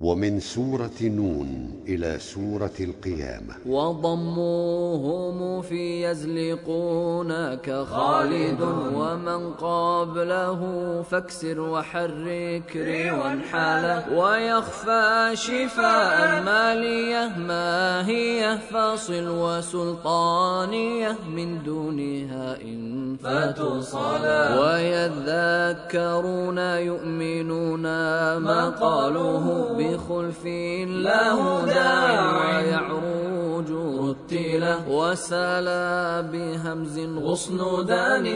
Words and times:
ومن 0.00 0.40
سورة 0.40 1.00
نون 1.02 1.70
إلى 1.88 2.18
سورة 2.18 2.72
القيامة. 2.80 3.54
وضموهم 3.66 5.62
في 5.62 6.04
يزلقونك 6.04 7.84
خالد 7.90 8.60
ومن 8.94 9.52
قبله 9.52 10.60
فاكسر 11.10 11.60
وحرك 11.60 12.76
ريوا 12.76 13.40
حاله 13.52 14.18
ويخفى 14.18 15.30
شفاء 15.34 16.42
مالية 16.42 17.36
ماهية 17.38 18.56
فاصل 18.56 19.28
وسلطانية 19.28 21.16
من 21.28 21.62
دونها 21.62 22.62
إن 22.62 23.16
فتصلا 23.24 24.60
ويذكرون 24.60 26.58
يؤمنون 26.58 27.82
ما 28.36 28.70
قالوه 28.80 29.76
بخلف 29.90 30.42
له 31.04 31.64
داعي 31.66 32.59
رتله 34.32 34.88
وسلا 34.88 36.20
بهمز 36.20 36.98
غصن 37.18 37.86
دان 37.86 38.26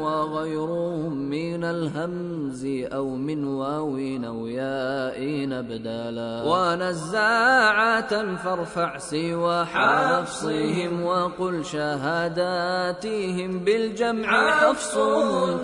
وغيره 0.00 1.08
من 1.08 1.64
الهمز 1.64 2.66
أو 2.92 3.08
من 3.16 3.44
واو 3.44 3.96
أو 4.26 4.46
ياء 4.46 5.18
بدلا 5.62 6.42
ونزاعة 6.46 8.36
فارفع 8.36 8.98
سوى 8.98 9.64
حفصهم 9.64 11.02
وقل 11.04 11.64
شهاداتهم 11.64 13.58
بالجمع 13.58 14.50
حفص 14.50 14.94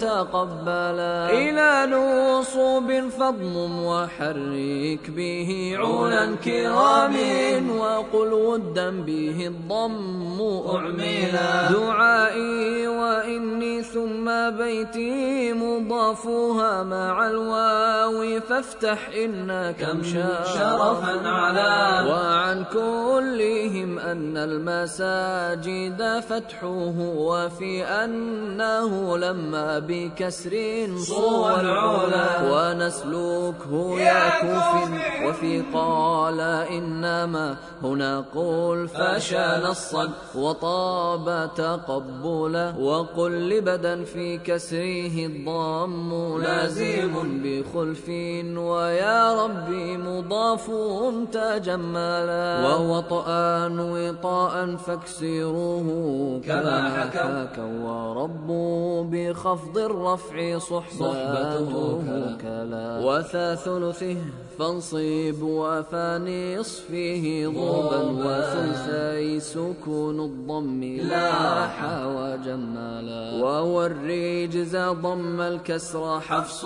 تقبلا 0.00 1.30
إلى 1.30 1.70
نصوب 1.94 3.08
فضم 3.08 3.56
وحرك 3.84 5.10
به 5.10 5.74
عونا 5.78 6.34
كرام 6.44 7.16
وقل 7.78 8.32
ودا 8.32 8.90
به 8.90 9.46
الضم 9.46 9.67
أعملا 9.72 11.70
دعائي 11.72 12.88
وإني 12.88 13.82
ثم 13.82 14.26
بيتي 14.50 15.52
مضافها 15.52 16.82
مع 16.82 17.26
الواو 17.26 18.40
فافتح 18.40 19.08
إن 19.24 19.74
كم 19.80 20.02
شرفا 20.02 21.28
على. 21.28 22.10
وعن 22.10 22.64
كلهم 22.64 23.98
أن 23.98 24.36
المساجد 24.36 26.20
فتحه 26.28 26.98
وفي 26.98 27.84
أنه 27.84 29.18
لما 29.18 29.78
بكسر 29.78 30.54
صور 30.98 31.60
العلا. 31.60 32.28
ونسلكه 32.52 34.00
يا 34.00 34.27
كوف 34.40 34.90
وفي 35.26 35.62
قال 35.74 36.40
إنما 36.70 37.56
هنا 37.82 38.24
قل 38.34 38.88
فشى 38.88 39.46
نصا 39.64 40.08
وطاب 40.34 41.50
تقبلا 41.56 42.74
وقل 42.78 43.48
لبدا 43.48 44.04
في 44.04 44.38
كسره 44.38 45.26
الضم 45.26 46.38
لازم 46.42 47.12
بخلف 47.42 48.08
ويا 48.58 49.44
ربي 49.44 49.96
مضاف 49.96 50.70
تجملا 51.32 52.66
ووطئا 52.66 53.68
وطاء 53.68 54.76
فاكسروه 54.76 56.40
كما 56.46 56.90
حكى 56.90 57.62
ورب 57.62 58.50
بخفض 59.12 59.76
الرفع 59.78 60.58
صحبته 60.58 61.98
كلا. 62.42 62.86
وثا 63.06 63.54
ثلثه 63.54 64.16
فانصب 64.58 65.40
وفا 65.42 66.18
نصفه 66.18 67.24
ضربا 67.56 68.00
وثلثي 68.24 68.57
سكون 69.58 70.20
الضم 70.20 70.82
لاح 70.84 71.76
وجمالا 72.16 73.44
وهو 73.44 73.86
الرجز 73.86 74.76
ضم 74.76 75.40
الكسر 75.40 76.20
حفص. 76.20 76.64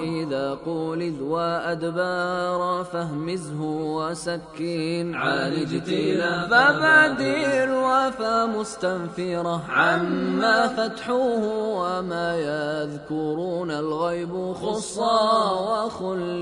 إذا 0.00 0.58
قولد 0.66 1.20
وأدبار 1.20 2.84
فهمزه 2.92 3.60
وسكين 3.98 5.14
عالج 5.14 5.82
تيلا 5.84 6.48
فبدل 6.48 7.70
وفا 7.70 8.46
مستنفرة 8.46 9.64
عما 9.68 10.68
فتحوه 10.68 11.44
وما 11.80 12.28
يذكرون 12.36 13.70
الغيب 13.70 14.52
خصا. 14.52 15.18
وخليلا 15.68 16.37